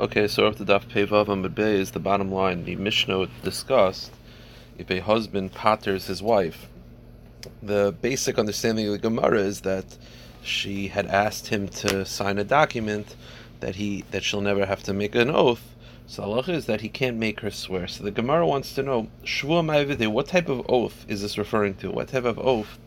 [0.00, 2.64] Okay, so after Daf Pevav Amud Bey is the bottom line.
[2.64, 4.10] The Mishnah discussed
[4.78, 6.70] if a husband patters his wife.
[7.62, 9.98] The basic understanding of the Gemara is that
[10.42, 13.14] she had asked him to sign a document
[13.60, 15.74] that he that she'll never have to make an oath.
[16.06, 17.86] So is that he can't make her swear.
[17.86, 21.90] So the Gemara wants to know Shvua what type of oath is this referring to?
[21.90, 22.78] What type of oath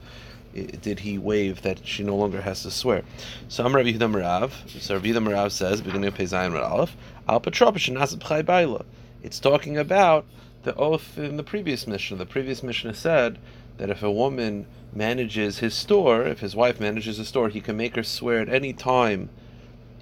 [0.54, 3.04] did he waive that she no longer has to swear?
[3.48, 4.82] So I'm Rabbi Yehuda Merav.
[4.82, 6.96] So Rabbi Yehuda Merav says, beginning of Pezayin Aleph,
[7.28, 8.86] Al.
[9.24, 10.26] It's talking about
[10.64, 12.18] the oath in the previous Mishnah.
[12.18, 13.40] The previous Mishnah said
[13.78, 17.76] that if a woman manages his store, if his wife manages his store, he can
[17.76, 19.30] make her swear at any time,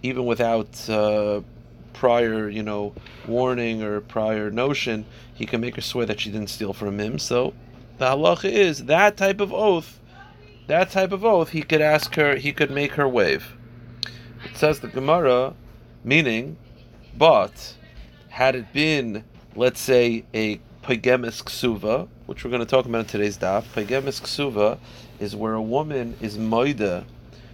[0.03, 1.41] even without uh,
[1.93, 2.93] prior, you know,
[3.27, 5.05] warning or prior notion.
[5.33, 7.19] He can make her swear that she didn't steal from him.
[7.19, 7.53] So
[7.97, 9.99] the halacha is that type of oath
[10.67, 13.55] that type of oath, he could ask her, he could make her waive.
[14.45, 15.53] It says the Gemara,
[16.03, 16.57] meaning,
[17.17, 17.75] but
[18.29, 19.23] had it been,
[19.55, 24.21] let's say, a Pagemis Ksuva, which we're going to talk about in today's daf, Pagemis
[24.21, 24.79] Ksuva
[25.19, 27.05] is where a woman is moida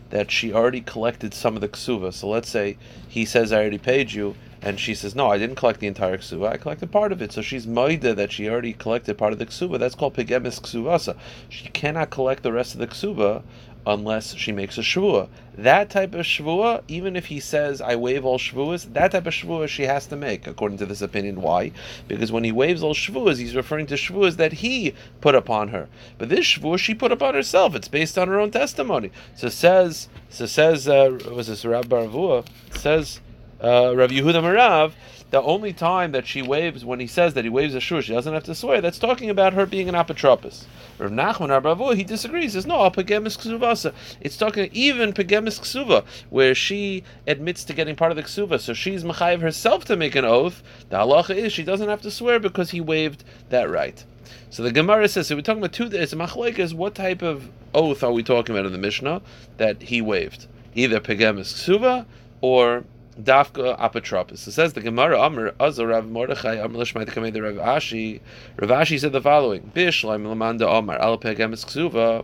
[0.10, 2.14] that she already collected some of the ksuva.
[2.14, 2.78] So let's say
[3.08, 6.18] he says, I already paid you, and she says, No, I didn't collect the entire
[6.18, 7.32] ksuva, I collected part of it.
[7.32, 9.80] So she's maida that she already collected part of the ksuva.
[9.80, 11.18] That's called pigemis ksuvasa.
[11.50, 13.44] She cannot collect the rest of the ksuva
[13.88, 15.30] unless she makes a shvua.
[15.58, 19.34] That type of shvua, even if he says, I waive all shvuas, that type of
[19.34, 21.42] shvua she has to make, according to this opinion.
[21.42, 21.72] Why?
[22.08, 25.88] Because when he waives all shvuas, he's referring to shvuas that he put upon her.
[26.18, 27.76] But this shvua she put upon herself.
[27.76, 29.10] It's based on her own testimony.
[29.36, 32.46] So says, so says, uh, was this Rab Baravua?
[32.72, 33.22] Says,
[33.62, 34.94] uh, Rav Yehuda Marav,
[35.30, 38.14] the only time that she waves, when he says that he waves a shur, she
[38.14, 40.66] doesn't have to swear, that's talking about her being an apotropos.
[41.00, 42.54] Rav Nachman Arbavu, he disagrees.
[42.54, 43.94] He says, no, pagemis ksuvasa.
[44.22, 48.74] It's talking even pagemis ksuva, where she admits to getting part of the ksuva, so
[48.74, 50.64] she's machayev herself to make an oath.
[50.90, 54.04] The halacha is she doesn't have to swear because he waived that right.
[54.50, 58.02] So the Gemara says, so we're talking about two, it's a what type of oath
[58.02, 59.22] are we talking about in the Mishnah
[59.58, 60.48] that he waived?
[60.74, 62.06] Either pagemis ksuva
[62.40, 62.86] or
[63.22, 64.34] Dafka apotropos.
[64.34, 68.22] It says the Gemara Amr Azar Rav Mordechai Amr Lishmai the Rav Ashi.
[68.58, 72.24] Rav Ashi said the following: Bishleim Lamanda Amar Al Pegemis Ksuva.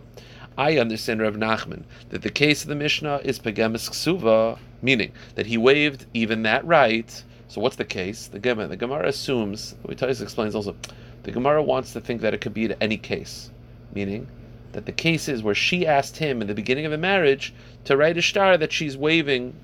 [0.56, 5.46] I understand Rav Nachman that the case of the Mishnah is Pegemis Ksuva, meaning that
[5.46, 7.24] he waived even that right.
[7.48, 8.28] So what's the case?
[8.28, 9.74] The Gemara, the Gemara assumes.
[9.84, 10.76] Vitais explains also.
[11.24, 13.50] The Gemara wants to think that it could be in any case,
[13.92, 14.28] meaning
[14.72, 17.52] that the case is where she asked him in the beginning of the marriage
[17.84, 19.54] to write a star that she's waiving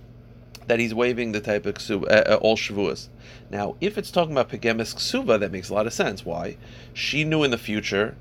[0.66, 3.09] that he's waiving the type of ksuva, uh, uh, all shavuos.
[3.50, 6.25] Now, if it's talking about pegemis ksuva, that makes a lot of sense.
[6.25, 6.56] Why?
[6.94, 8.16] She knew in the future,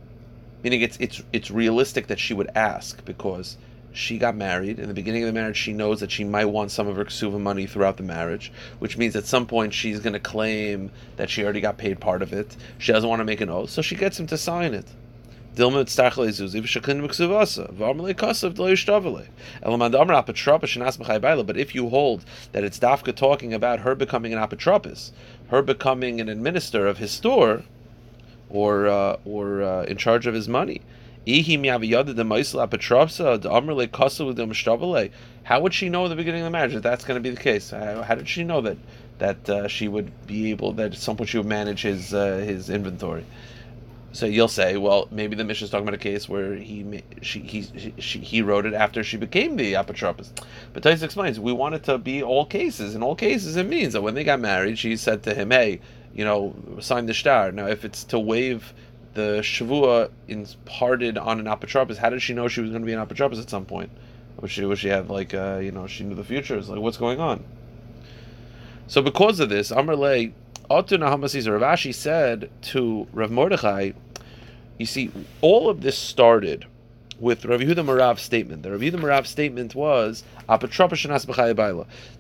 [0.64, 3.58] meaning it's it's it's realistic that she would ask because
[3.92, 4.80] she got married.
[4.80, 7.06] In the beginning of the marriage, she knows that she might want some of her
[7.06, 11.30] ksuva money throughout the marriage, which means at some point she's going to claim that
[11.30, 12.56] she already got paid part of it.
[12.78, 14.88] She doesn't want to make an oath, so she gets him to sign it.
[15.56, 15.66] But
[21.58, 25.12] if you hold that it's dafka talking about her becoming an apotropos,
[25.50, 27.64] her becoming an administrator of his store,
[28.50, 30.82] or uh, or uh, in charge of his money.
[35.44, 37.30] How would she know in the beginning of the marriage that that's going to be
[37.30, 37.70] the case?
[37.72, 38.78] How, did she know that
[39.20, 42.38] that uh, she would be able that at some point she would manage his uh,
[42.38, 43.26] his inventory?
[44.12, 47.42] So you'll say, well, maybe the Mishnah is talking about a case where he she,
[47.42, 50.30] he she, he wrote it after she became the apotropos.
[50.74, 52.96] But Tais explains, we want it to be all cases.
[52.96, 55.82] In all cases, it means that when they got married, she said to him, "Hey,
[56.14, 58.74] you know, sign the star." Now, if it's to waive
[59.14, 62.94] the shavua imparted on an apotropos, how did she know she was going to be
[62.94, 63.92] an apotropos at some point?
[64.42, 66.58] Was she was she have like uh, you know she knew the future?
[66.58, 67.44] It's like what's going on?
[68.88, 70.34] So because of this, Amrle
[70.70, 73.92] Otu Nahamasisa Ravashi said to Rav Mordechai,
[74.78, 76.66] you see, all of this started
[77.20, 78.64] with Rav Yehuda Marav's statement.
[78.64, 80.24] The Rav Yehuda Marav's statement was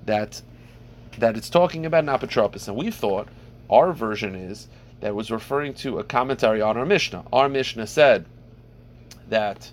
[0.06, 0.42] that
[1.18, 3.28] that it's talking about an apotropos, and we thought
[3.69, 4.68] our version is
[5.01, 7.25] that was referring to a commentary on our Mishnah.
[7.31, 8.25] Our Mishnah said
[9.30, 9.72] that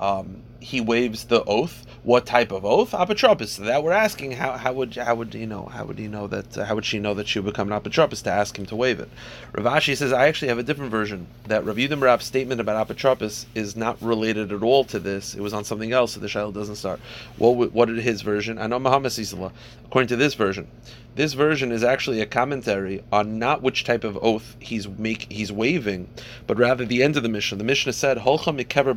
[0.00, 1.86] um, he waives the oath.
[2.02, 2.92] What type of oath?
[2.92, 3.48] Apotropos.
[3.48, 6.28] So that we're asking how, how would how would you know how would you know
[6.28, 8.66] that uh, how would she know that she would become an apotropos to ask him
[8.66, 9.08] to waive it?
[9.52, 12.88] Rav Ashi says I actually have a different version that Rav Yudim Rav's statement about
[12.88, 15.34] apotropos is not related at all to this.
[15.34, 17.00] It was on something else, so the shiloh doesn't start.
[17.38, 18.58] What what is his version?
[18.58, 19.50] I know Muhammad Sisala.
[19.84, 20.68] According to this version,
[21.16, 25.50] this version is actually a commentary on not which type of oath he's make he's
[25.50, 26.08] waiving,
[26.46, 27.58] but rather the end of the Mishnah.
[27.58, 28.96] The Mishnah said Holcha mikever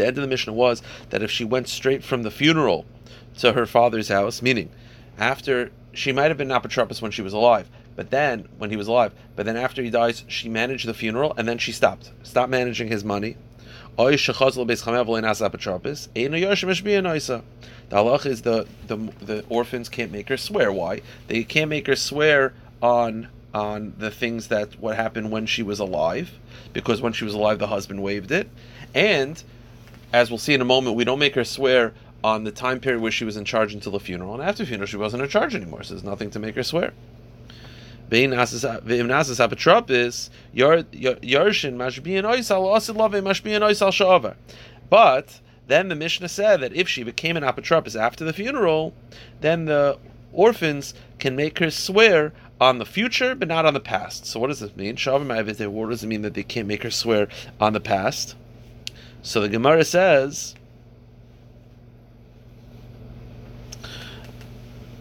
[0.00, 2.86] the end of the Mishnah was that if she went straight from the funeral
[3.38, 4.70] to her father's house, meaning
[5.18, 8.88] after she might have been apotropos when she was alive, but then when he was
[8.88, 12.50] alive, but then after he dies, she managed the funeral and then she stopped, stopped
[12.50, 13.36] managing his money.
[17.90, 20.72] The halach is the, the the orphans can't make her swear.
[20.72, 21.02] Why?
[21.26, 25.80] They can't make her swear on on the things that what happened when she was
[25.80, 26.30] alive,
[26.72, 28.48] because when she was alive the husband waived it,
[28.94, 29.42] and
[30.12, 31.92] as we'll see in a moment, we don't make her swear
[32.22, 34.68] on the time period where she was in charge until the funeral, and after the
[34.68, 36.92] funeral she wasn't in charge anymore, so there's nothing to make her swear.
[38.08, 38.20] But
[45.68, 48.92] then the Mishnah said that if she became an apotropis after the funeral,
[49.40, 49.98] then the
[50.32, 54.26] orphans can make her swear on the future, but not on the past.
[54.26, 54.96] So what does this mean?
[54.96, 57.28] What does it mean that they can't make her swear
[57.60, 58.34] on the past?
[59.22, 60.54] So the Gemara says.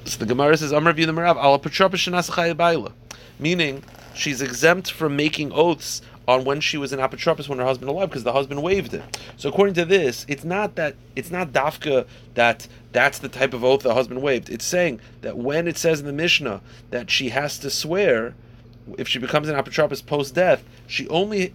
[0.05, 2.93] So the Gemara says, "Amar the Merav al
[3.39, 3.83] meaning
[4.13, 8.09] she's exempt from making oaths on when she was an apotropis when her husband alive
[8.09, 9.03] because the husband waived it.
[9.35, 12.05] So according to this, it's not that it's not dafka
[12.35, 14.49] that that's the type of oath the husband waived.
[14.49, 16.61] It's saying that when it says in the Mishnah
[16.91, 18.35] that she has to swear
[18.97, 21.53] if she becomes an apotropis post death, she only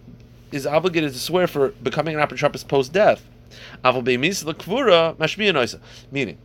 [0.55, 3.27] is obligated to swear for becoming an apotropis post death.
[6.13, 6.39] Meaning,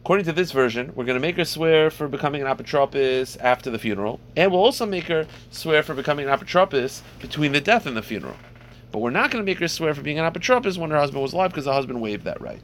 [0.00, 3.70] according to this version, we're going to make her swear for becoming an apotropis after
[3.70, 7.86] the funeral, and we'll also make her swear for becoming an apotropis between the death
[7.86, 8.36] and the funeral.
[8.90, 11.22] But we're not going to make her swear for being an apotropis when her husband
[11.22, 12.62] was alive because the husband waived that right.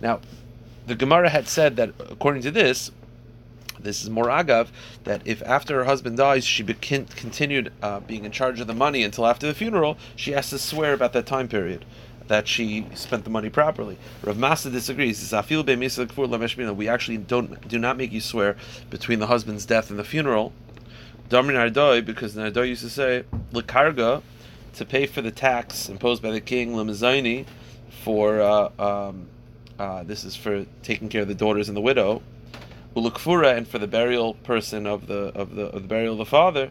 [0.00, 0.20] Now,
[0.86, 2.90] the Gemara had said that according to this,
[3.88, 4.68] this is more agav
[5.04, 8.74] that if after her husband dies she begin, continued uh, being in charge of the
[8.74, 11.84] money until after the funeral, she has to swear about that time period
[12.28, 13.98] that she spent the money properly.
[14.22, 15.32] Rav Masa disagrees.
[16.76, 18.56] We actually don't do not make you swear
[18.90, 20.52] between the husband's death and the funeral.
[21.30, 24.22] Because Nardoi used to say lekarga
[24.74, 27.46] to pay for the tax imposed by the king lemazoni
[28.04, 29.26] for uh, um,
[29.78, 32.22] uh, this is for taking care of the daughters and the widow
[32.96, 36.24] ulukfura and for the burial person of the of the of the burial of the
[36.26, 36.70] father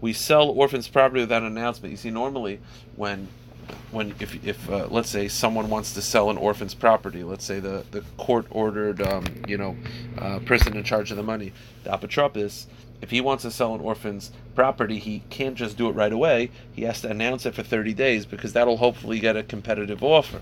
[0.00, 1.90] we sell orphans property without an announcement.
[1.90, 2.60] You see normally
[2.96, 3.28] when
[3.92, 7.60] when if, if uh, let's say someone wants to sell an orphan's property let's say
[7.60, 9.76] the, the court ordered um, you know
[10.18, 11.52] uh, person in charge of the money
[11.84, 12.66] the apotropis
[13.00, 16.50] if he wants to sell an orphan's property he can't just do it right away.
[16.72, 20.40] He has to announce it for 30 days because that'll hopefully get a competitive offer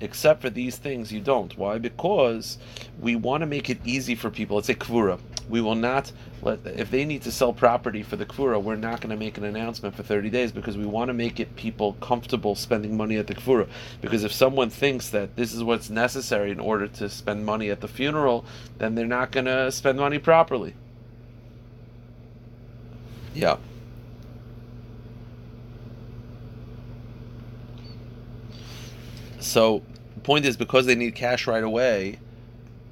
[0.00, 1.56] except for these things you don't.
[1.56, 1.78] Why?
[1.78, 2.58] Because
[3.00, 4.56] we want to make it easy for people.
[4.56, 5.18] Let's say kvura.
[5.48, 6.12] We will not
[6.42, 9.38] let if they need to sell property for the kvura, we're not going to make
[9.38, 13.16] an announcement for 30 days because we want to make it people comfortable spending money
[13.16, 13.68] at the kvura.
[14.00, 17.80] Because if someone thinks that this is what's necessary in order to spend money at
[17.80, 18.44] the funeral,
[18.78, 20.74] then they're not going to spend money properly.
[23.34, 23.56] Yeah.
[29.48, 29.82] So
[30.14, 32.18] the point is because they need cash right away,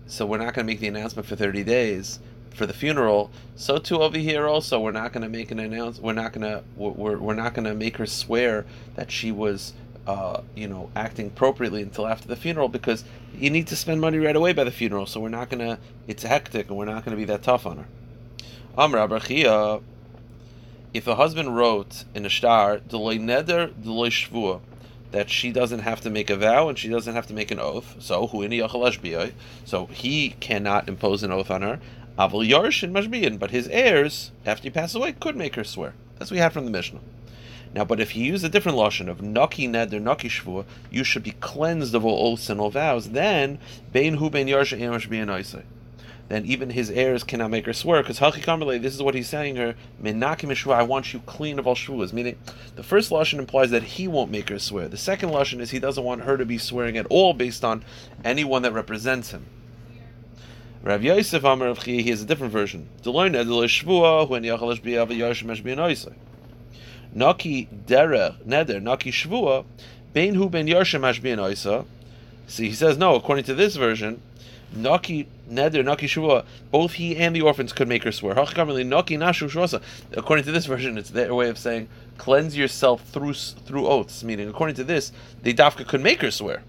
[0.06, 2.18] so we're not going to make the announcement for 30 days
[2.54, 3.30] for the funeral.
[3.56, 5.98] So too over here also, we're not going to make an announce.
[6.00, 8.64] We're not going to we're, we're not going to make her swear
[8.94, 9.74] that she was.
[10.06, 13.02] Uh, you know, acting appropriately until after the funeral because
[13.36, 15.04] you need to spend money right away by the funeral.
[15.04, 15.80] So we're not gonna.
[16.06, 17.86] It's hectic, and we're not gonna be that tough on her.
[18.78, 19.20] Amr
[20.94, 24.60] If a husband wrote in a star, "Deloy neder, deloy shvua,"
[25.16, 27.58] that she doesn't have to make a vow and she doesn't have to make an
[27.58, 27.96] oath.
[27.98, 28.28] So
[29.64, 31.80] so he cannot impose an oath on her.
[32.18, 35.94] Avil Yarshin Mashbiyan, but his heirs, after he passes away, could make her swear.
[36.18, 37.00] That's what we had from the Mishnah.
[37.74, 41.22] Now, but if he used a different lashon of naki neder naki shvua, you should
[41.22, 43.10] be cleansed of all oaths and all vows.
[43.10, 43.58] Then
[43.92, 45.62] bein hu bein yarshin mashbiyan
[46.28, 49.56] then even his heirs cannot make her swear, because Hachi this is what he's saying
[49.56, 52.12] her, Menakim I want you clean of all shvuas.
[52.12, 52.36] Meaning,
[52.74, 54.88] the first Lashon implies that he won't make her swear.
[54.88, 57.84] The second Lashon is he doesn't want her to be swearing at all based on
[58.24, 59.46] anyone that represents him.
[60.82, 62.88] Rav Yosef Amar of he has a different version.
[63.04, 63.12] Naki
[67.86, 69.64] derech neder naki shvua
[70.12, 71.84] bein hu ben yarshem mashbiyan
[72.46, 73.16] See, he says no.
[73.16, 74.22] According to this version,
[74.74, 78.32] Naki Neder, Naki Shua, both he and the orphans could make her swear.
[78.36, 78.84] According
[80.44, 84.22] to this version, it's their way of saying cleanse yourself through through oaths.
[84.24, 86.62] Meaning, according to this, the Dafka could make her swear.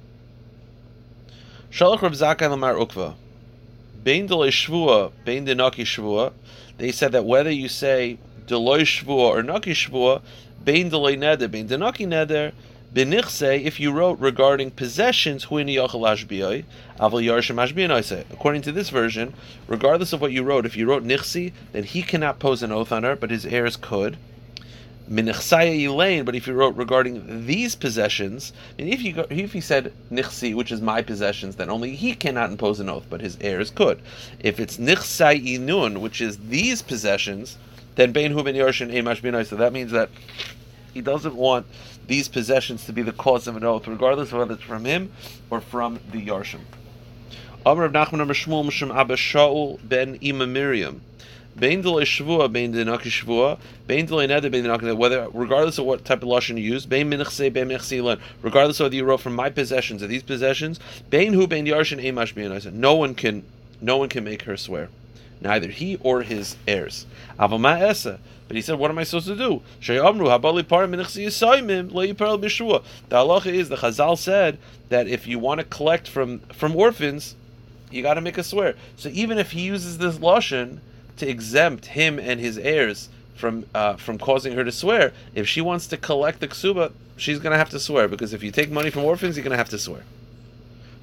[1.71, 3.15] Shalach Rav Zakai Lamar Ukva.
[4.03, 6.31] Bein Deloy Shvua, Bein de Naki Shvua.
[6.77, 10.21] They said that whether you say Deloy Shvua or Naki Shvua,
[10.63, 12.53] Bein Deloy Neder, Bein de Naki Neder,
[12.97, 15.87] Benichse, if you wrote regarding possessions, according to
[18.71, 19.33] this version,
[19.67, 22.91] regardless of what you wrote, if you wrote nichsi, then he cannot pose an oath
[22.91, 24.17] on her, but his heirs could.
[25.07, 30.55] But if you wrote regarding these possessions, and if you go, if he said nichsi,
[30.55, 34.01] which is my possessions, then only he cannot impose an oath, but his heirs could.
[34.39, 37.59] If it's nichsai inun, which is these possessions,
[37.93, 40.09] then bein hu ben yarshin So that means that
[40.97, 41.67] he doesn't want
[42.07, 45.11] these possessions to be the cause of an oath, regardless of whether it's from him
[45.51, 46.61] or from the Yarshim.
[47.63, 51.01] Amr of Nachman Amr Shmuel Mishum Abba Shaul ben Ima Miriam.
[51.59, 51.77] Whether,
[55.33, 59.49] regardless of what type of lashon you use, regardless of whether you wrote from my
[59.49, 60.79] possessions or these possessions,
[61.11, 63.43] No one can,
[63.81, 64.89] no one can make her swear,
[65.41, 67.05] neither he or his heirs.
[67.39, 69.61] But he said, what am I supposed to do?
[69.81, 69.93] The
[73.15, 74.57] halacha is, the Chazal said,
[74.89, 77.35] that if you want to collect from, from orphans,
[77.91, 78.75] you got to make a swear.
[78.95, 80.79] So even if he uses this lashon
[81.17, 85.61] to exempt him and his heirs from uh, from causing her to swear, if she
[85.61, 88.71] wants to collect the ksuba, she's going to have to swear because if you take
[88.71, 90.03] money from orphans, you're going to have to swear.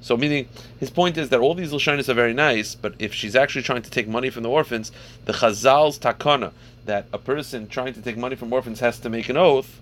[0.05, 0.47] So, meaning
[0.79, 3.81] his point is that all these lashonis are very nice, but if she's actually trying
[3.81, 4.91] to take money from the orphans,
[5.25, 6.51] the Chazal's takana
[6.85, 9.81] that a person trying to take money from orphans has to make an oath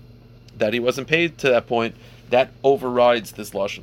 [0.56, 1.94] that he wasn't paid to that point,
[2.30, 3.82] that overrides this lashon.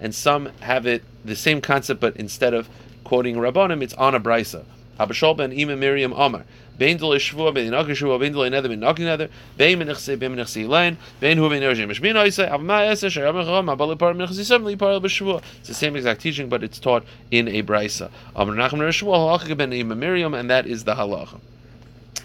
[0.00, 2.68] And some have it the same concept, but instead of
[3.04, 4.64] quoting Rabbanim, it's on a brisa.
[4.98, 6.44] Abba Shaul ben Ima Miriam Amar.
[6.78, 10.34] Bein dole shvua, bein naki shvua, bein dole nether, bein naki nether, bein menichse, bein
[10.34, 14.14] menichse lein, bein hu bein erjem mishmin oise, av ma ese, shayam echam, abal par
[14.14, 15.42] menichse sem, li par b'shvua.
[15.58, 18.10] It's the same exact teaching, but it's taught in a brisa.
[18.36, 21.40] Amar nachem ner shvua, halacha ben Ima Miriam, and that is the halacha.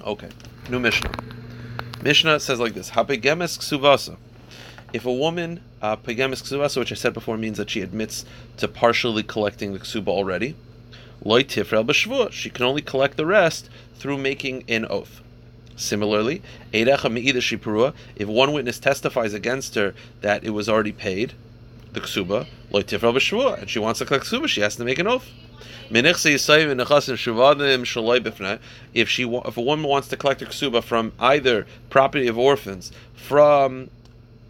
[0.05, 0.29] Okay,
[0.69, 1.11] new Mishnah.
[2.03, 4.17] Mishnah says like this: Hapegemes ksuvasa.
[4.93, 8.25] If a woman uh, pegemes ksuvasa, which I said before, means that she admits
[8.57, 10.55] to partially collecting the ksuba already.
[11.25, 12.31] Loy tifrel b'shvua.
[12.31, 15.21] She can only collect the rest through making an oath.
[15.75, 21.33] Similarly, if one witness testifies against her that it was already paid,
[21.93, 24.99] the ksuba, loy tifrel b'shvua, and she wants to collect ksuba, she has to make
[24.99, 25.29] an oath.
[25.89, 26.19] If
[29.09, 33.89] she, if a woman wants to collect her ksuba from either property of orphans, from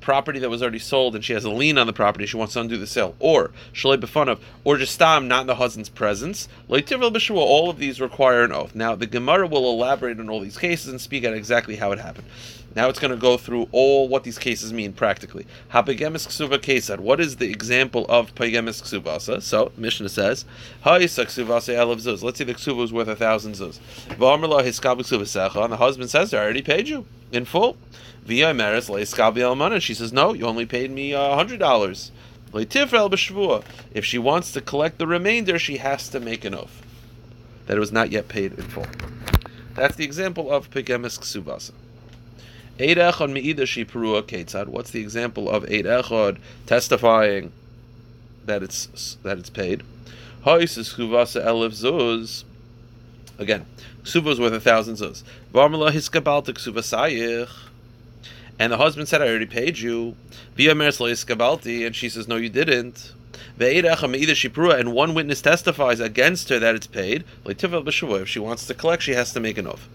[0.04, 2.54] property that was already sold and she has a lien on the property, she wants
[2.54, 6.48] to undo the sale, or shalei befunav, or just stam, not in the husband's presence.
[6.70, 8.76] All of these require an oath.
[8.76, 12.00] Now the Gemara will elaborate on all these cases and speak out exactly how it
[12.00, 12.28] happened.
[12.76, 15.46] Now it's going to go through all what these cases mean practically.
[15.72, 17.00] Hapagemis ksuva kesad.
[17.00, 19.42] What is the example of pagemis ksuvasa?
[19.42, 20.46] So Mishnah says,
[20.82, 22.24] Ha'isa ksuvasa alav zuz.
[22.24, 23.80] Let's say the ksuva was worth a thousand zuz.
[24.10, 27.78] V'amarla hiskabu ksuva And the husband says, I already paid you in full.
[28.24, 32.12] Via Meres Leiskabi She says, No, you only paid me a hundred dollars.
[32.54, 36.84] If she wants to collect the remainder, she has to make an oath
[37.66, 38.86] that it was not yet paid in full.
[39.76, 41.72] That's the example of Pegemis Ksubasa.
[42.80, 44.68] Eid Echad Me'ida Shipurua Ketzad.
[44.68, 47.52] What's the example of Eid Echad testifying
[48.46, 49.84] that it's that it's paid?
[50.44, 52.44] Ha'is Ksubasa Elif Zuz.
[53.38, 53.66] Again,
[54.04, 55.24] Ksuba is worth a thousand zuz.
[55.54, 57.50] Varmala Hiskabalta Ksubasayich.
[58.60, 60.16] And the husband said, I already paid you.
[60.58, 63.14] And she says, No, you didn't.
[63.60, 67.24] And one witness testifies against her that it's paid.
[67.46, 69.88] If she wants to collect, she has to make an oath.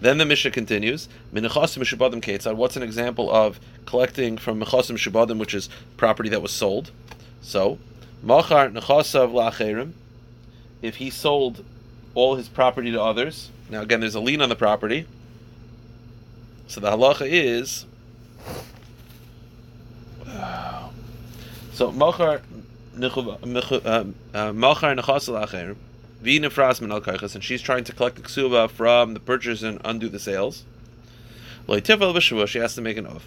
[0.00, 1.08] Then the Mishnah continues.
[1.30, 6.90] What's an example of collecting from Mechasim Shubadim, which is property that was sold?
[7.42, 7.78] So,
[8.22, 9.92] Machar Nechasav Lacherim,
[10.82, 11.64] if he sold
[12.14, 15.06] all his property to others, now again, there's a lien on the property.
[16.66, 17.86] So the halacha is
[21.72, 22.42] so machar
[22.94, 23.00] uh,
[24.52, 25.76] nechasel acher
[26.22, 30.08] v'nefras min al and she's trying to collect the ksuba from the purchase and undo
[30.08, 30.64] the sales.
[31.66, 33.26] Loitifel b'shavua, she has to make an oath.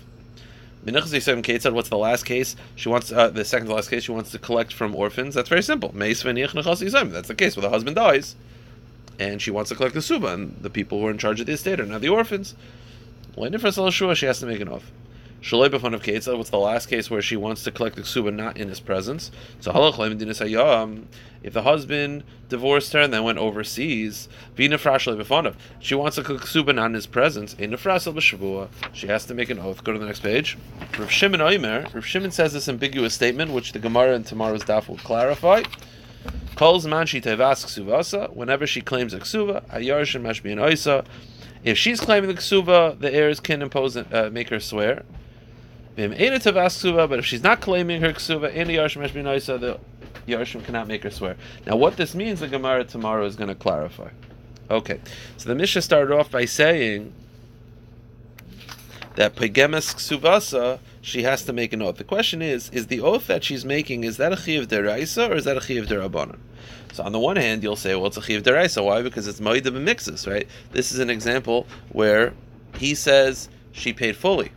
[0.86, 2.56] Minachzisem Kate said, What's the last case?
[2.76, 4.04] She wants uh, the second to last case.
[4.04, 5.34] She wants to collect from orphans.
[5.34, 5.90] That's very simple.
[5.94, 8.36] That's the case where the husband dies,
[9.18, 11.46] and she wants to collect the suba, and the people who are in charge of
[11.46, 12.56] the estate are now the orphans.
[13.36, 13.42] She
[14.26, 14.92] has to make an oath.
[15.44, 16.38] Shalei b'fun of Ketzah.
[16.38, 19.30] What's the last case where she wants to collect the ksuba not in his presence?
[19.60, 21.04] So halach
[21.44, 26.86] If the husband divorced her and then went overseas, She wants to collect ksuba not
[26.86, 27.56] in his presence.
[27.56, 28.70] In b'shavua.
[28.94, 29.84] She has to make an oath.
[29.84, 30.58] Go to the next page.
[30.98, 31.94] Rav Shimon Oimer.
[31.94, 35.64] Rav Shimon says this ambiguous statement, which the Gemara in tomorrow's daf will clarify.
[36.56, 38.34] Calls man she tevas ksuvasa.
[38.34, 41.06] Whenever she claims a ksuva, mashbiyan oisa
[41.66, 45.04] If she's claiming the ksuba, the heirs can impose uh, make her swear.
[45.96, 49.02] But if she's not claiming her ksuba, in the yarshim
[49.60, 49.80] the
[50.28, 51.36] yarshim cannot make her swear.
[51.68, 54.10] Now, what this means, the Gemara tomorrow is going to clarify.
[54.72, 55.00] Okay,
[55.38, 57.14] so the Mishnah started off by saying
[59.16, 61.98] that Pegemes Ksuvasa, she has to make an oath.
[61.98, 65.36] The question is, is the oath that she's making, is that a Chiv Deraisa or
[65.36, 66.40] is that a Chiv Derabanan?
[66.94, 68.84] So on the one hand, you'll say, well, it's a Chiv Deraisa.
[68.84, 69.02] Why?
[69.02, 70.48] Because it's Moedim mixes, right?
[70.72, 72.34] This is an example where
[72.78, 74.52] he says she paid fully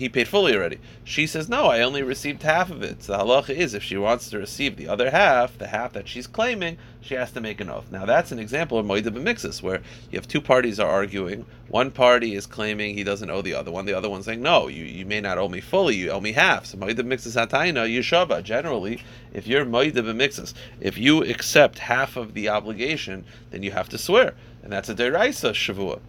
[0.00, 0.78] he paid fully already.
[1.04, 3.02] She says, no, I only received half of it.
[3.02, 6.08] So the halacha is if she wants to receive the other half, the half that
[6.08, 7.92] she's claiming, she has to make an oath.
[7.92, 11.44] Now that's an example of moedah b'mixus, where you have two parties are arguing.
[11.68, 13.84] One party is claiming he doesn't owe the other one.
[13.84, 16.32] The other one's saying, no, you, you may not owe me fully, you owe me
[16.32, 16.64] half.
[16.64, 18.42] So moedah b'mixus hatayna yeshava.
[18.42, 19.02] Generally,
[19.34, 23.98] if you're moedah b'mixus, if you accept half of the obligation, then you have to
[23.98, 24.32] swear.
[24.62, 26.00] And that's a deraisa shavua.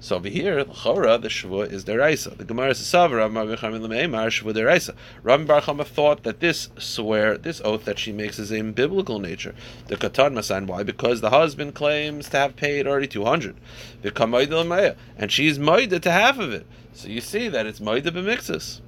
[0.00, 2.36] So over here, the Chora, the Shavua is deraisa.
[2.36, 7.84] The Gemara says, "Savra Shavua deraisa." Rami bar Chama thought that this swear, this oath
[7.86, 9.54] that she makes, is in biblical nature.
[9.86, 10.82] The Katan Masan, why?
[10.82, 13.56] Because the husband claims to have paid already two hundred.
[14.02, 16.66] The Kamayd and she's moida to half of it.
[16.92, 18.80] So you see that it's moida b'mixus.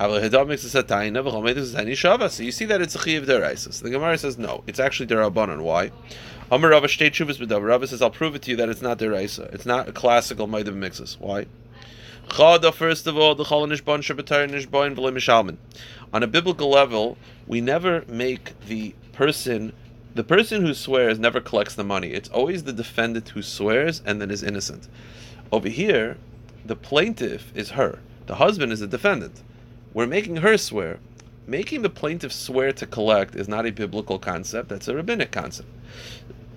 [0.00, 0.16] So
[2.42, 3.72] you see that it's a chiv deraisa.
[3.74, 5.60] So the Gemara says no, it's actually derabanan.
[5.60, 5.90] Why?
[6.52, 7.64] Amar Rava chuvas b'dav.
[7.64, 9.54] Rava says I'll prove it to you that it's not deraisa.
[9.54, 11.16] It's not a classical maidav mixes.
[11.20, 11.46] Why?
[12.26, 14.02] Chada, first of all, the nishboin
[14.96, 15.56] v'le.
[16.12, 17.16] On a biblical level,
[17.46, 19.72] we never make the person,
[20.16, 22.08] the person who swears never collects the money.
[22.08, 24.88] It's always the defendant who swears and then is innocent.
[25.52, 26.16] Over here,
[26.64, 28.00] the plaintiff is her.
[28.26, 29.40] The husband is the defendant.
[29.94, 30.98] We're making her swear.
[31.46, 35.68] Making the plaintiff swear to collect is not a biblical concept, that's a rabbinic concept.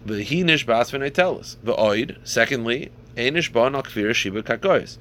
[0.06, 1.56] V'hinish bas v'neitelis.
[1.58, 3.84] V'oid, secondly, enish ban al
[4.14, 4.98] shiba kakois.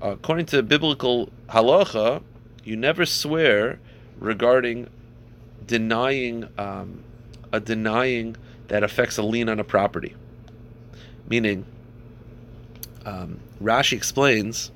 [0.00, 2.22] According to biblical halacha,
[2.64, 3.78] you never swear
[4.18, 4.88] regarding
[5.66, 7.02] denying um,
[7.52, 8.36] a denying
[8.68, 10.14] that affects a lien on a property.
[11.28, 11.64] Meaning,
[13.04, 14.70] um, Rashi explains.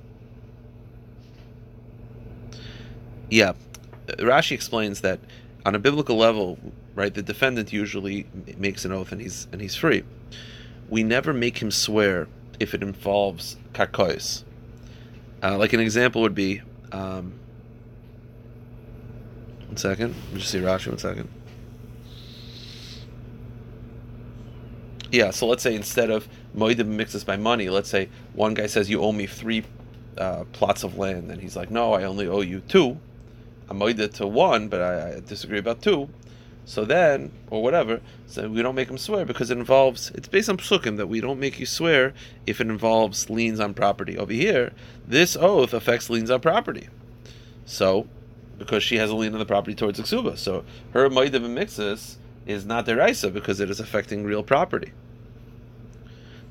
[3.30, 3.52] Yeah,
[4.06, 5.18] Rashi explains that
[5.64, 6.58] on a biblical level,
[6.96, 7.14] right?
[7.14, 10.02] The defendant usually makes an oath and he's and he's free.
[10.88, 12.26] We never make him swear
[12.58, 14.42] if it involves karkois.
[15.42, 17.34] Uh, like an example would be, um,
[19.66, 20.14] one second.
[20.14, 20.88] Let me just see Rashi.
[20.88, 21.28] One second.
[25.12, 28.90] Yeah, so let's say instead of moedim mixes by money, let's say one guy says
[28.90, 29.64] you owe me three
[30.18, 32.98] uh, plots of land, and he's like, no, I only owe you two.
[33.68, 36.08] I'm moedim to one, but I, I disagree about two.
[36.68, 40.48] So then, or whatever, so we don't make him swear because it involves, it's based
[40.48, 42.12] on psukim that we don't make you swear
[42.44, 44.18] if it involves liens on property.
[44.18, 44.72] Over here,
[45.06, 46.88] this oath affects liens on property.
[47.66, 48.08] So,
[48.58, 50.36] because she has a lien on the property towards Iksuba.
[50.36, 54.92] So her Maidav Mixis is not deraisa because it is affecting real property.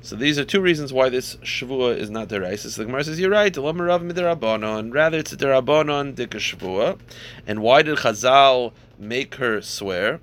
[0.00, 2.70] So these are two reasons why this Shavua is not deraisa.
[2.70, 6.98] So the Gemara says, you're right, rather it's a derabanon dika Shavua.
[7.46, 10.20] And why did Chazal make her swear.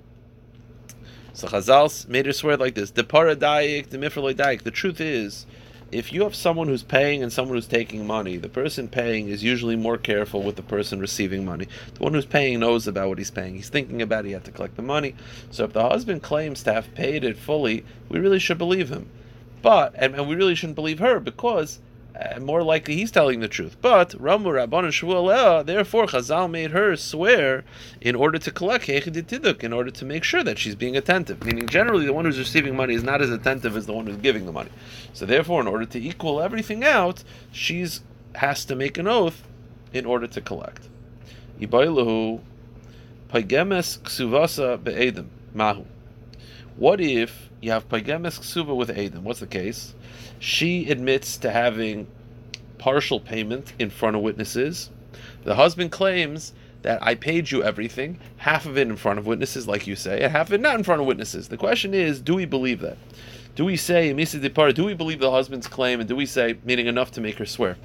[1.32, 4.62] So Chazal made her swear like this: the paradayik, the mifraloidayik.
[4.62, 5.46] The truth is,
[5.90, 9.44] if you have someone who's paying and someone who's taking money, the person paying is
[9.44, 11.68] usually more careful with the person receiving money.
[11.94, 13.54] The one who's paying knows about what he's paying.
[13.54, 15.14] He's thinking about it, he had to collect the money.
[15.50, 19.08] So if the husband claims to have paid it fully, we really should believe him.
[19.62, 21.80] But and, and we really shouldn't believe her because
[22.14, 23.76] uh, more likely he's telling the truth.
[23.80, 27.64] But Ramu Rabban Shvualea, therefore Chazal made her swear
[28.00, 31.44] in order to collect in order to make sure that she's being attentive.
[31.44, 34.16] Meaning, generally, the one who's receiving money is not as attentive as the one who's
[34.16, 34.70] giving the money.
[35.12, 38.02] So, therefore, in order to equal everything out, she's
[38.36, 39.44] has to make an oath
[39.92, 40.88] in order to collect.
[41.60, 42.40] Ibailahu
[43.30, 45.84] Paigemes Ksuvasa Be'edim Mahu.
[46.76, 49.22] What if you have Paigemes Ksuva with Edim?
[49.22, 49.94] What's the case?
[50.40, 52.08] She admits to having
[52.78, 54.90] partial payment in front of witnesses.
[55.44, 59.68] The husband claims that I paid you everything, half of it in front of witnesses,
[59.68, 61.48] like you say, and half of it not in front of witnesses.
[61.48, 62.98] The question is, do we believe that?
[63.54, 67.12] Do we say, do we believe the husband's claim, and do we say, meaning enough
[67.12, 67.76] to make her swear?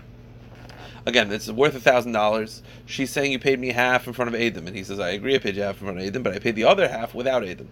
[1.06, 2.64] Again, it's worth a thousand dollars.
[2.88, 5.36] She's saying you paid me half in front of Adam, and he says, I agree,
[5.36, 7.48] I paid you half in front of Adam, but I paid the other half without
[7.48, 7.70] Adam.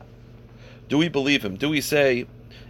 [0.87, 1.57] Do we believe him?
[1.57, 2.25] Do we say,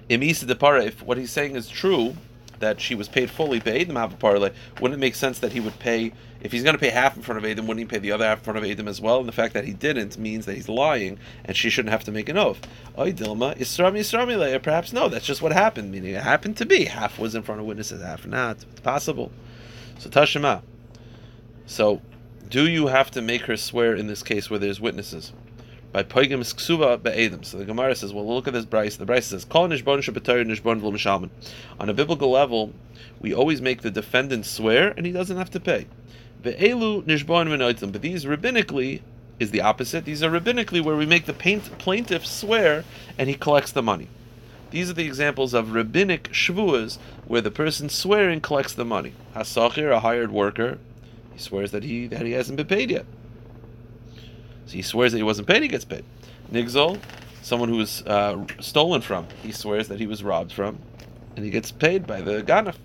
[0.10, 2.16] if what he's saying is true,
[2.60, 5.60] that she was paid fully, paid them have a wouldn't it make sense that he
[5.60, 8.00] would pay if he's going to pay half in front of Adam, wouldn't he pay
[8.00, 9.20] the other half in front of Adam as well?
[9.20, 12.12] And the fact that he didn't means that he's lying, and she shouldn't have to
[12.12, 12.60] make an oath.
[12.98, 16.86] Oy Dilma, Isrami Isrami perhaps no, that's just what happened, meaning it happened to be.
[16.86, 18.58] Half was in front of witnesses, half not.
[18.72, 19.32] It's possible.
[19.98, 20.62] So Tashima.
[21.66, 22.02] So,
[22.48, 25.34] do you have to make her swear in this case where there's witnesses?
[25.92, 27.46] By poigim ksuva be'edim.
[27.46, 28.98] So the Gemara says, well, look at this Bryce.
[28.98, 31.30] The Bryce says, Kol nishbon nishbon v'l
[31.80, 32.74] On a biblical level,
[33.20, 35.88] we always make the defendant swear, and he doesn't have to pay.
[36.44, 37.92] Ve'elu nishbon v'noitzim.
[37.92, 39.02] But these rabbinically
[39.40, 40.06] is the opposite.
[40.06, 42.84] These are rabbinically where we make the plaintiff swear,
[43.18, 44.08] and he collects the money.
[44.70, 49.14] These are the examples of rabbinic shvuas where the person swearing collects the money.
[49.36, 50.78] Hasachir, a hired worker,
[51.34, 53.06] he swears that he that he hasn't been paid yet.
[54.68, 56.04] So he swears that he wasn't paid, he gets paid.
[56.52, 57.00] Nigzol,
[57.42, 60.78] someone who was uh, stolen from, he swears that he was robbed from,
[61.36, 62.76] and he gets paid by the ganaf.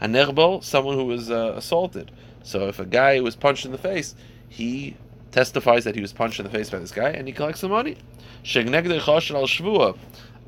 [0.00, 2.10] A nerbol, someone who was uh, assaulted.
[2.42, 4.14] So if a guy was punched in the face,
[4.48, 4.96] he
[5.30, 7.68] testifies that he was punched in the face by this guy, and he collects the
[7.68, 7.96] money.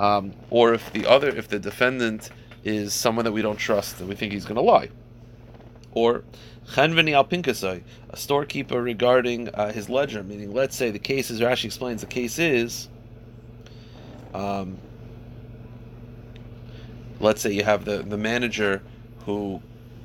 [0.01, 2.31] Um, or if the other, if the defendant
[2.65, 4.89] is someone that we don't trust, that we think he's going to lie.
[5.99, 6.23] Or
[6.75, 12.03] Chanveni a storekeeper regarding uh, his ledger, meaning, let's say the case is, Rashi explains,
[12.03, 12.89] the case is,
[14.33, 14.79] um,
[17.19, 18.81] let's say you have the, the manager
[19.27, 19.61] who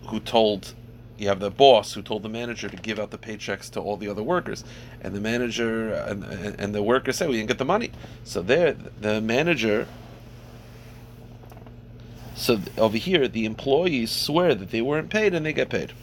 [0.07, 0.73] who told
[1.17, 3.95] you have the boss who told the manager to give out the paychecks to all
[3.95, 4.63] the other workers,
[5.01, 7.91] and the manager and, and the worker said we didn't get the money.
[8.23, 9.87] So there, the manager.
[12.35, 15.93] So over here, the employees swear that they weren't paid, and they get paid.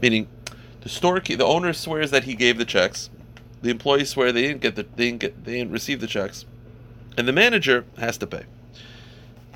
[0.00, 0.28] Meaning,
[0.80, 3.08] the store the owner swears that he gave the checks.
[3.62, 6.44] The employees swear they didn't get the they didn't get they didn't receive the checks,
[7.16, 8.44] and the manager has to pay.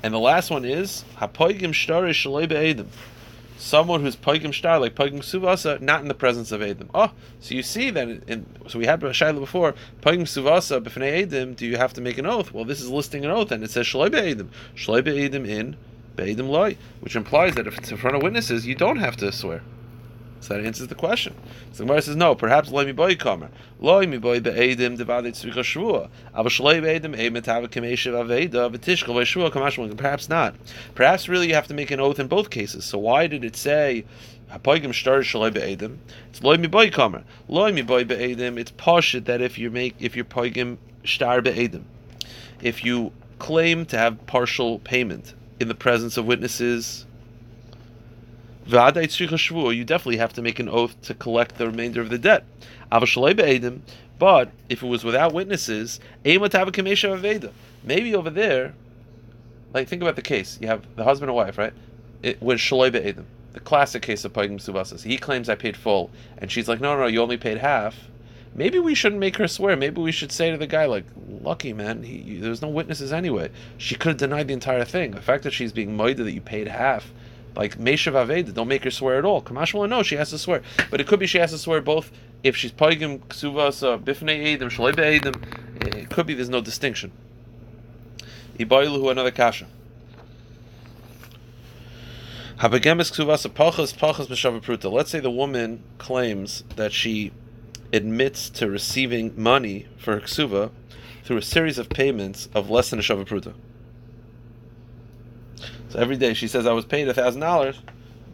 [0.01, 2.23] And the last one is hapoigim shtarish
[3.57, 6.89] Someone who's poigim shtar like poigim suvasa, not in the presence of edim.
[6.93, 11.55] Oh, so you see that in, so we had Shaila before poigim suvasa b'fnei edim.
[11.55, 12.53] Do you have to make an oath?
[12.53, 15.75] Well, this is listing an oath, and it says shaloi be'edim, shaloi be'edim in
[16.15, 19.31] be'edim loy, which implies that if it's in front of witnesses, you don't have to
[19.31, 19.63] swear.
[20.47, 21.35] So that answers the question.
[21.73, 23.49] So the Gemara says, no, perhaps loy mi boy kamer.
[23.81, 26.09] Loy mi boy be'edim devadet tzricha shvua.
[26.33, 29.97] Ava shloi be'edim eimet hava kameshav aveda v'tishka v'shvua kamashma.
[29.97, 30.55] Perhaps not.
[30.95, 32.85] Perhaps really you have to make an oath in both cases.
[32.85, 34.05] So why did it say
[34.49, 35.97] Hapoigim shtar shaloi be'edim?
[36.29, 37.25] It's loy mi boy kamer.
[37.49, 38.57] Loy mi boy be'edim.
[38.57, 41.83] It's poshut that if you make if you're poigim shtar be'edim,
[42.61, 47.05] if you claim to have partial payment in the presence of witnesses
[48.67, 52.43] you definitely have to make an oath to collect the remainder of the debt.
[54.19, 58.73] But if it was without witnesses, maybe over there,
[59.73, 60.57] like think about the case.
[60.61, 61.73] You have the husband and wife, right?
[62.23, 65.03] It was shaloi be'edim, the classic case of pagim subasas.
[65.03, 67.95] He claims I paid full, and she's like, no, no, no, you only paid half.
[68.55, 69.75] Maybe we shouldn't make her swear.
[69.75, 71.05] Maybe we should say to the guy, like,
[71.41, 73.51] lucky man, he, there was no witnesses anyway.
[73.77, 75.11] She could have denied the entire thing.
[75.11, 77.11] The fact that she's being moida that you paid half
[77.57, 79.41] like Meshav Aveda, don't make her swear at all.
[79.41, 80.61] Kamashma, no, she has to swear.
[80.91, 82.11] But it could be she has to swear both
[82.43, 85.95] if she's Paigim Ksuvas, Bifnei Edim, Shalebe Edim.
[85.95, 87.11] It could be there's no distinction.
[88.59, 89.65] Ibailuhu, another kasha.
[92.59, 93.11] Let's
[95.11, 97.31] say the woman claims that she
[97.91, 100.69] admits to receiving money for her ksuva
[101.23, 103.55] through a series of payments of less than a shavapruta.
[105.97, 107.81] Every day she says I was paid thousand dollars,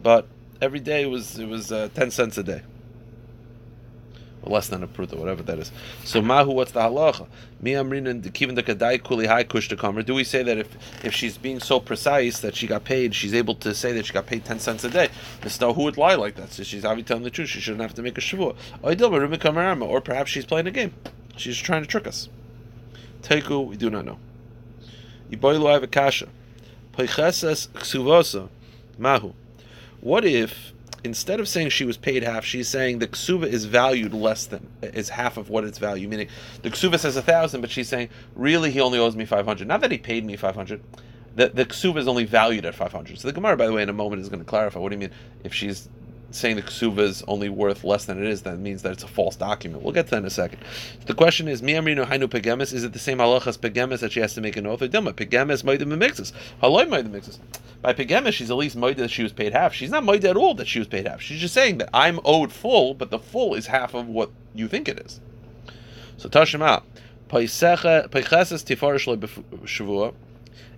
[0.02, 0.28] but
[0.60, 2.60] every day it was it was uh, ten cents a day,
[4.42, 5.72] or less than a pruta, whatever that is.
[6.04, 7.26] So mahu, what's the halacha?
[7.62, 10.02] Mi amrin kivin the kadai kuli high kush to.
[10.02, 13.32] Do we say that if if she's being so precise that she got paid, she's
[13.32, 15.08] able to say that she got paid ten cents a day?
[15.42, 16.52] Mister, who would lie like that?
[16.52, 17.48] So she's obviously telling the truth.
[17.48, 18.54] She shouldn't have to make a shavua.
[19.88, 20.92] Or perhaps she's playing a game.
[21.36, 22.28] She's trying to trick us.
[23.22, 24.18] Teku, we do not know.
[25.30, 26.28] Iboilu have a kasha.
[28.98, 29.32] Mahu.
[30.00, 34.14] What if instead of saying she was paid half, she's saying the ksuva is valued
[34.14, 36.08] less than is half of what its value.
[36.08, 36.28] Meaning
[36.62, 39.68] the ksuva says a thousand, but she's saying really he only owes me five hundred.
[39.68, 40.82] Not that he paid me five hundred.
[41.36, 43.18] The the ksuva is only valued at five hundred.
[43.18, 44.78] So the Gemara, by the way, in a moment is going to clarify.
[44.78, 45.88] What do you mean if she's
[46.34, 49.08] saying the ksuva is only worth less than it is, that means that it's a
[49.08, 49.82] false document.
[49.82, 50.60] We'll get to that in a second.
[51.06, 54.34] The question is, Miamrino Hainu Pegemis, is it the same halachas Pegemis that she has
[54.34, 54.82] to make an oath?
[54.82, 56.32] Or Dilma, Pegemis Moidim mixes.
[56.62, 57.38] Haloi Moidim mixes.
[57.82, 59.74] By Pegemis, she's at least Moidim that she was paid half.
[59.74, 61.20] She's not Moidim at all that she was paid half.
[61.20, 64.68] She's just saying that I'm owed full, but the full is half of what you
[64.68, 65.20] think it is.
[66.16, 67.08] So Tifarish
[69.64, 70.14] Shavua,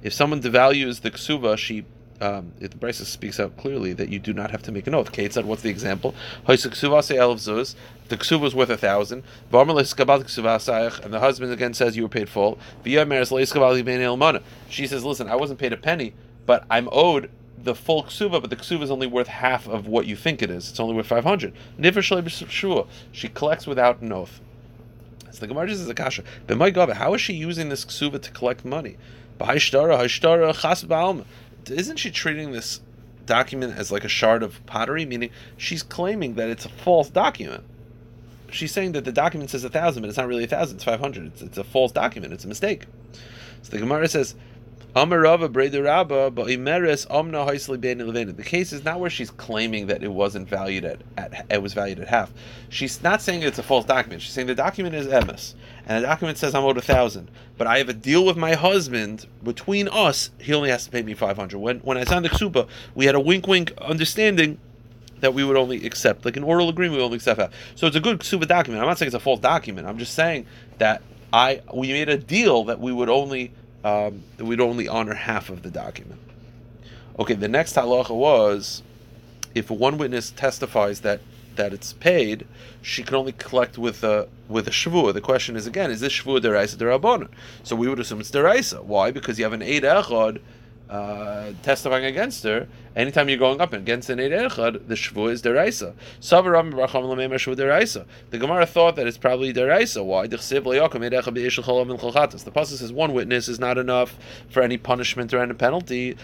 [0.02, 1.84] if someone devalues the ksuva, she
[2.20, 5.12] um, the Brisa speaks out clearly that you do not have to make an oath.
[5.12, 6.14] Kate said, "What's the example?"
[6.46, 9.22] The ksuva was worth a thousand.
[9.52, 12.58] And the husband again says you were paid full.
[12.84, 16.14] She says, "Listen, I wasn't paid a penny,
[16.46, 20.06] but I'm owed the full ksuva, but the ksuva is only worth half of what
[20.06, 20.70] you think it is.
[20.70, 21.54] It's only worth five hundred.
[23.12, 24.40] She collects without an oath.
[25.32, 26.22] So the Gemara says a kasha.
[26.46, 28.96] But my God, how is she using this ksuva to collect money?
[31.70, 32.80] Isn't she treating this
[33.24, 35.04] document as like a shard of pottery?
[35.04, 37.64] Meaning she's claiming that it's a false document.
[38.50, 40.76] She's saying that the document says a thousand, but it's not really a thousand.
[40.76, 41.26] It's five hundred.
[41.26, 42.32] It's, it's a false document.
[42.32, 42.86] It's a mistake.
[43.62, 44.34] So the Gemara says
[48.38, 51.74] the case is not where she's claiming that it wasn't valued at, at it was
[51.74, 52.32] valued at half.
[52.70, 54.22] She's not saying it's a false document.
[54.22, 55.52] She's saying the document is emes,
[55.84, 57.30] and the document says I'm owed a thousand.
[57.58, 59.26] But I have a deal with my husband.
[59.42, 61.58] Between us, he only has to pay me five hundred.
[61.58, 64.58] When when I signed the ksuba, we had a wink wink understanding
[65.20, 67.52] that we would only accept, like an oral agreement, we only accept half.
[67.74, 68.82] So it's a good ksuba document.
[68.82, 69.86] I'm not saying it's a false document.
[69.86, 70.46] I'm just saying
[70.78, 71.02] that
[71.34, 73.52] I we made a deal that we would only
[73.86, 76.20] um, we'd only honor half of the document.
[77.20, 78.82] Okay, the next halacha was
[79.54, 81.20] if one witness testifies that
[81.54, 82.46] that it's paid,
[82.82, 85.14] she can only collect with a with a shvua.
[85.14, 87.28] The question is again, is this shvua deraisa derabanan?
[87.62, 88.82] So we would assume it's deraisa.
[88.82, 89.12] Why?
[89.12, 90.40] Because you have an eid echad
[90.88, 95.42] uh, testifying against her, anytime you're going up against an Eid Echad, the Shvu is
[95.42, 95.94] Deraisa.
[98.30, 100.04] The Gemara thought that it's probably Deraisa.
[100.04, 100.26] Why?
[100.26, 100.36] The
[102.50, 104.16] Pasuk says one witness is not enough
[104.48, 106.16] for any punishment or any penalty,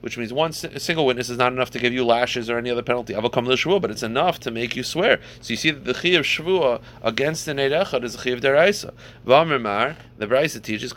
[0.00, 2.82] which means one single witness is not enough to give you lashes or any other
[2.82, 3.14] penalty.
[3.14, 5.20] But it's enough to make you swear.
[5.40, 8.40] So you see that the Chi of against an Eid Echad is a Chi of
[8.40, 8.92] Deraisa.
[10.18, 10.92] The Brisa teaches,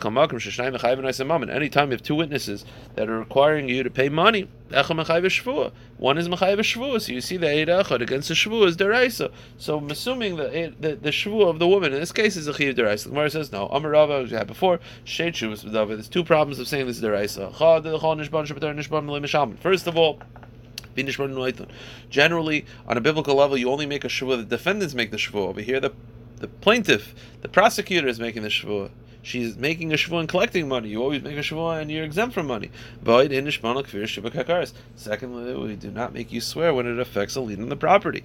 [1.54, 2.64] anytime you have two witnesses
[2.96, 7.00] that are requiring you to pay money, one is Mechayv Shvua.
[7.00, 9.30] So you see the Eid Echad against the Shvua is Deraisa.
[9.58, 12.54] So I'm assuming that the, the Shvua of the woman in this case is a
[12.54, 13.04] Chiv Deraisa.
[13.04, 13.68] The Gemara says no.
[13.68, 17.52] Amarava, we had before, Sheit Shuvas There's two problems of saying this is Deraisa.
[19.60, 20.20] First of all,
[22.10, 24.36] Generally, on a biblical level, you only make a shvua.
[24.36, 25.46] The defendants make the shvua.
[25.46, 25.92] Over here, the
[26.36, 28.90] the plaintiff, the prosecutor, is making the shvua
[29.22, 30.88] she's making a shvua and collecting money.
[30.90, 32.70] You always make a shvua and you're exempt from money.
[34.96, 38.24] Secondly, we do not make you swear when it affects a lien on the property.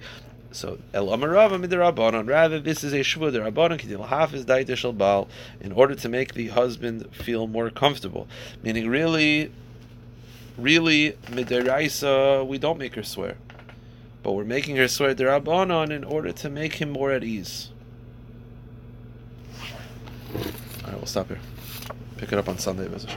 [0.50, 2.26] So el amarava midirabanon.
[2.28, 5.28] Rather, this is a shvua derabanon kidil hafiz daitishal bal
[5.60, 8.26] in order to make the husband feel more comfortable.
[8.62, 9.52] Meaning, really,
[10.56, 13.36] really midiraisa, we don't make her swear,
[14.22, 17.70] but we're making her swear derabanon in order to make him more at ease.
[20.88, 21.38] All right, we'll stop here.
[22.16, 23.10] Pick it up on Sunday, visit.